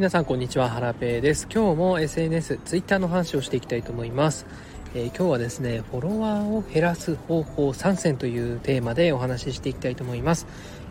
[0.00, 1.46] 皆さんこんにちは、ハラペーです。
[1.54, 4.46] 今日も SNS、Twitter の話をしていきたいと思います。
[4.94, 10.46] えー、今日はですね、フォロワーを減らす方法3選というテーマでお話ししていきたいと思います。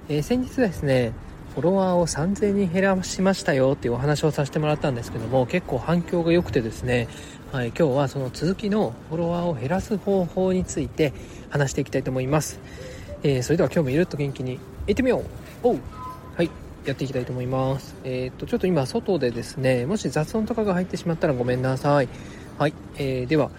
[0.10, 1.14] えー、先日ですね、
[1.56, 7.08] フォロワーを3000人減らしましたよっていうお話をさせてもらったんですけども、結構反響が良くてですね、
[7.52, 11.14] はい、今日はその続きのフォロワーを減らす方法について
[11.50, 12.60] 話していきたいと思います。
[13.24, 15.24] えー、それでは今日もゆるっと元気にいってみよ
[15.64, 15.80] うおう
[16.38, 16.52] はい、
[16.86, 17.96] やっていきたいと思います。
[18.04, 22.10] えー、っと、ちょっと今外でですね、もし雑音とかが入ってしまったらごめんなさい。
[22.58, 23.52] はい、えー、では、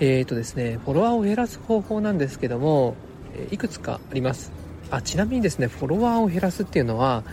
[0.00, 2.96] えー、っとですね、フォロワーを減らす方法なんですけども、
[3.34, 4.52] えいくつかあります。
[4.90, 7.24] あ、ちなみにですね、フォロワーを減らすっていうのは、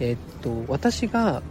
[0.00, 1.42] えっと、私が、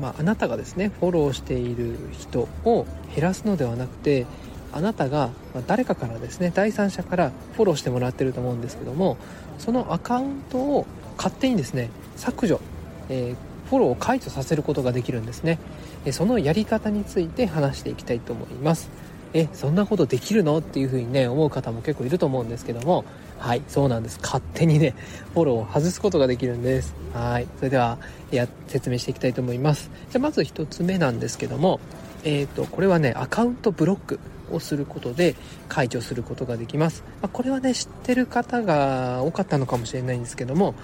[0.00, 4.26] まあ、あなたがですね、フォローしている人を減らすのではなくて、
[4.74, 5.30] あなたが
[5.68, 9.16] 誰かからですね第三者からフォローしてもらってると思うんですけども
[9.58, 10.84] そのアカウントを
[11.16, 12.60] 勝手にですね削除、
[13.08, 15.58] えー、フォローを解除させることができるんですね、
[16.04, 18.90] えそのやり方について話していきたいと思います。
[19.32, 20.58] えそんなことできるの？
[20.58, 23.04] っていう風にね思う方も結構いると思うんですけども。
[23.36, 24.20] はいそうなんです。
[24.22, 24.94] 勝手にね
[25.34, 26.94] フォローを外すことができるんです。
[27.12, 27.98] はいそれでは
[28.30, 29.90] や説明していきたいと思います。
[30.10, 31.80] じゃまず1つ目なんですけども。
[32.26, 34.18] えーと、これはねアカウントブロック。
[34.54, 35.34] をすることで
[35.68, 40.74] 解除することができます、まあ、これはね知ってる方が多かったのかもしれないんですけども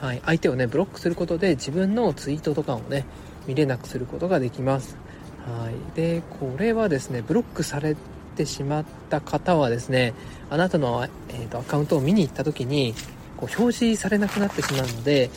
[0.00, 3.04] はい、相手をねブロックすることで自分のツイートとかをね
[3.46, 4.96] 見れなくすることができます。
[5.44, 7.96] はい、でこれはですねブロックされ
[8.36, 10.12] てしまった方はですね
[10.50, 12.94] あなたの、えーと、アカウントを見に行った時に
[13.38, 15.30] こう表示されなくなってしまうので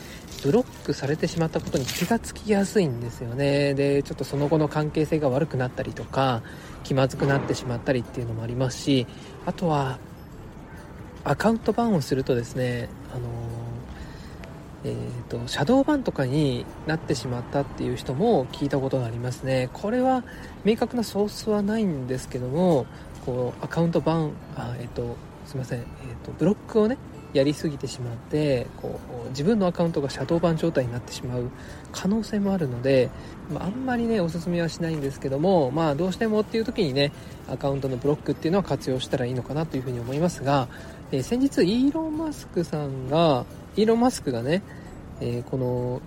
[0.44, 3.74] ブロックされてしまったことに気がつきやすいんですよね。
[3.74, 6.42] でちょっとその後の関係性が悪くなったりとか
[6.84, 9.08] 気まずくなってしまったりっていうのもありますし
[9.46, 10.00] あとは
[11.24, 13.52] アカウントバンをするとですねあの
[14.84, 19.70] えーと、シャドーバンとかになってしまったっていう人も聞いたことがありますね。
[19.74, 20.24] これは
[20.64, 22.88] 明確なソースはないんですけども
[23.26, 25.16] こうアカウントバンあ、えーと、
[25.46, 26.98] すいません、えーと、ブロックをね
[27.34, 31.50] やりすぎてしまってこう自分のアカウントがシャドーバン状態になってしまう
[31.94, 33.10] 可能性もあるので、
[33.50, 37.14] まあ、あんまりねおすすめはしないんですけどもまあどうしてもっていう時にね
[37.50, 40.68] アカウントのブロックっていうのは活用したらいいのかなというふうに思いますが、
[41.12, 43.46] えー、先日イーロン・マスクさんが
[43.78, 44.62] イーロン・マスクがね、
[45.22, 46.02] えー、この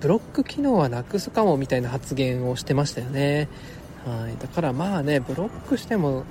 [0.00, 3.48] ブロック機能はなくすかもみたいな発言をしてましたよね。
[4.04, 4.36] はい。
[4.38, 6.24] だからまあね、ブロックしても、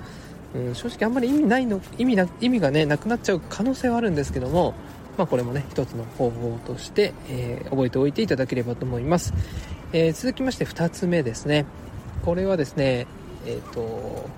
[0.56, 4.74] うん、正直あんまり意味ないの、意味な、意味がね、なくなっちゃう可能性はあるんですけども、
[5.18, 9.34] まあこれもね、一つの方法として、えー、覚えておいていただければと思います。
[9.92, 11.66] えー、続きまして2つ目ですね。
[12.24, 13.06] これはですね、
[13.46, 14.30] えっ、と、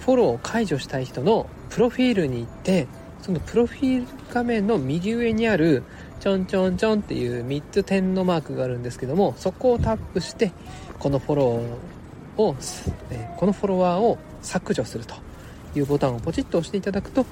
[0.00, 2.88] フォローを解除したい人のプロフィールに行って、
[3.22, 5.82] そのプロフィール画面の右上にある
[6.20, 10.52] ちょんちょんちょんっていう3つ点のマークがあるんですけどもそこをタップして
[10.98, 12.56] このフォローを、
[13.10, 15.14] えこのフォロワーを削除すると
[15.78, 17.26] いうボタンをポチッと押していただくと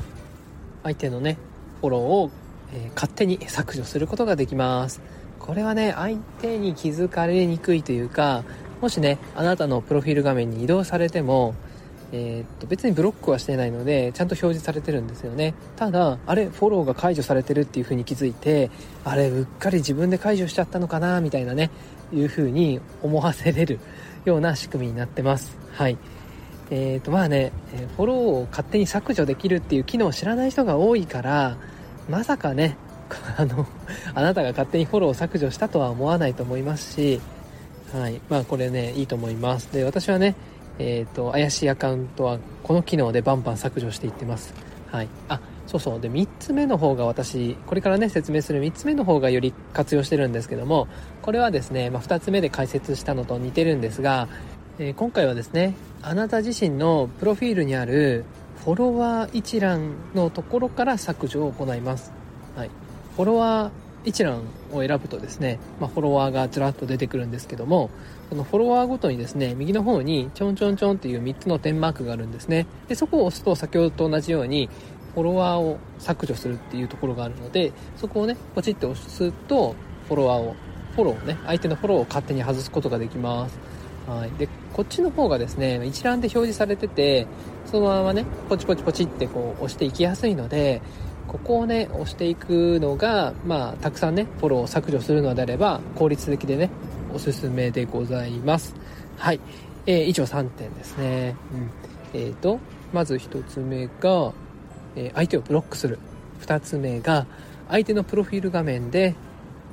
[0.82, 1.38] 相手のね
[1.80, 2.30] フォローを、
[2.72, 5.00] え勝手に削除することができます。
[5.38, 8.42] これはね相手に気づかれにくいというか
[8.80, 11.54] もしねあなたのプロフィール画面に移動されても
[12.12, 15.54] えー、っと別にブロックはしてないのでちゃんと表示されてるんですよね。
[15.76, 18.70] ただあれフォローが解除されてるっていう風に気づいて
[19.04, 21.70] あれうっかり自分で解除しちゃったのかなみたいなね
[22.12, 23.78] いう風に思わせれる
[24.24, 25.56] ような仕組みになってます。
[25.72, 25.98] はい。
[26.70, 27.52] えー、とまあね
[27.96, 31.56] フォローを勝手に削除できるっていう機能を知らない人が多いから
[32.08, 32.76] まさかね
[33.36, 33.66] あの
[34.14, 37.20] あなたが勝手にフォローを削除したとは思わないと思いますし
[37.92, 40.34] はいまあこれねいいと思いますで私はね
[40.78, 44.54] えっ、ー、と、怪しいアカウントはこの機能でバンバン削除していってます。
[44.90, 45.08] はい。
[45.28, 46.00] あ、そうそう。
[46.00, 50.86] で、3つ目の方が私、これからね、説明する3つ目の方がより活用してるんですけども、
[51.22, 54.28] これはですね、まあ、2つ目で解説したのと似てるんですが、
[54.78, 58.26] えー、今回はですね、あなた自身のプロフィールにある
[58.62, 62.12] フォロワー一覧のところから削除を行います。
[62.54, 62.70] はい。
[63.16, 64.42] フォロワー一覧
[64.72, 67.88] を選ぶとですね、まあ、フォロワーがずらっと出てくるんですけども、
[68.28, 72.66] そのフォロワーごとにですね、右の方にちょんちょんちょんっていう3つの点マークがあるんですね。
[72.86, 74.68] で、そこを押すと先ほどと同じように、
[75.14, 79.74] フォロワーを削除するっていうところがあるので、そこをね、ポチッと押すと、
[80.06, 80.54] フォロワーを、
[80.94, 83.75] フォローをね、相手のフォローを勝手に外すことができます。
[84.06, 84.30] はい。
[84.38, 87.26] で、こっちの方がですね、一覧で表示されてて、
[87.66, 90.80] そのままね、ポチポチポチってこう押していきやすいので、
[91.26, 96.70] ここをね、押していくのが、まあ、たくさんね、フォローを削除するのであれば、効率的でね、
[97.12, 98.74] おすすめでございます。
[99.18, 99.40] はい。
[99.86, 101.34] えー、以上3点ですね。
[101.52, 102.20] うん。
[102.20, 102.60] えっ、ー、と、
[102.92, 104.32] まず1つ目が、
[104.94, 105.98] えー、相手をブロックする。
[106.42, 107.26] 2つ目が、
[107.68, 109.14] 相手のプロフィール画面で、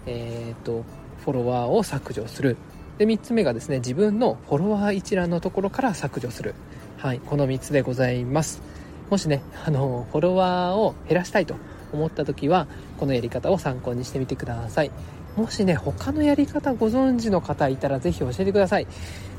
[0.07, 0.83] えっ、と、
[1.23, 2.57] フォロワーを削除する。
[2.97, 6.53] で3つ目がですね自分のフォロワー一覧のところから削除する。
[6.97, 8.61] はいこの3つでございます。
[9.09, 11.55] もしねあのフォロワーを減らしたいと
[11.91, 12.67] 思った時は
[12.97, 14.91] このやり方を参考にしてみてください。
[15.35, 18.87] もしね他のやり方ご存知の方いたら是非教えてください。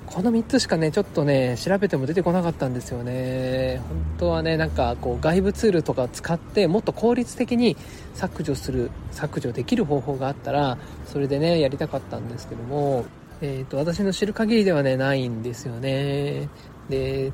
[0.07, 3.81] この3つしかねちょっとね調べても出てこなかったんですよね。
[3.89, 7.77] 本当はねなんかこう外部ツールとか使ってもっと効率的に
[8.15, 10.77] 削除する削除できる方法があったら
[11.07, 13.07] それでねやりたかったんですけども。
[13.45, 16.49] えーと、私の知る限りではねないんですよね。
[16.89, 17.31] で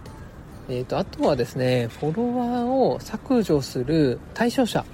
[0.69, 4.85] えーと、あとはですねフォロワーを削除する対象者、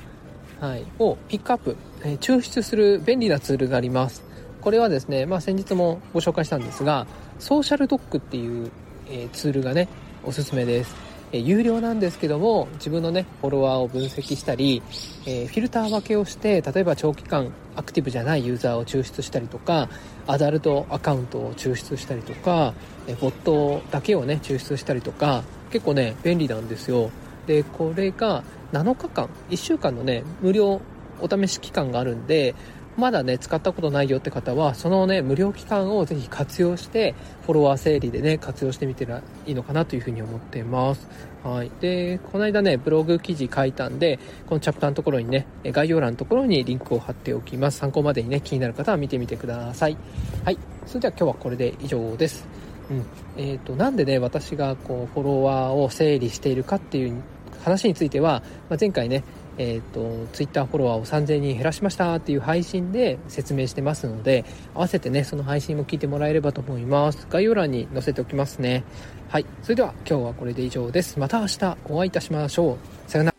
[0.61, 4.23] はい、をピックアップ、えー、抽出する便利なツールがあります。
[4.61, 7.07] これはですね、まあ、先日もご紹介したんですが
[7.39, 8.71] ソーシャルドックっていう、
[9.09, 9.89] えー、ツールがね
[10.25, 10.95] おすすめです、
[11.32, 14.82] え、有料なんですけども自分のねフォロワーを分析したり、
[15.26, 19.88] え、フィルター分けをして例えば長期間アクティブじゃないユーザーを抽出したりとか
[20.26, 22.75] アダルトアカウントを抽出したりとか、
[23.06, 27.11] えボットだけをね抽出したりとか結構ね便利なんですよ。
[27.46, 30.81] でこれが7日間1週間のね無料
[31.20, 32.55] お試し期間があるんで
[32.96, 41.06] まだね使ったことないよって方はそのね無料期間をぜひ活用してフォロワー整理でね活用してみてらいいのかなというふうに思ってます。
[41.44, 41.70] はい。
[41.81, 47.78] でこの間ねブログ記事書いたんでこのチャプターのところにね概要欄のところにリンクを貼っておきます。
[47.78, 49.96] 参考までにね気になる方は見てみてください。
[50.44, 50.58] はい。
[50.87, 52.46] それでは今日はこれで以上です。
[52.90, 53.04] うん。
[53.37, 57.22] えーと、なんでね私がこうフォロワーを整理しているかっていう
[57.62, 59.25] 話については、まあ、前回ね
[59.58, 64.44] えーと、ツイッターフォロワーを3000人減らしましたっていう配信で説明してますので
[64.75, 67.26] 合わせてねその配信も聞いてもらえればと思います。
[67.31, 68.85] 概要欄に載せておきますね。
[69.29, 69.47] はい。
[69.62, 71.19] それでは今日はこれで以上です。
[71.19, 73.11] また明日お会いいたしましょう。
[73.11, 73.36] さよなら。